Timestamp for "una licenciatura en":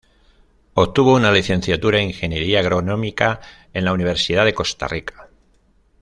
1.13-2.07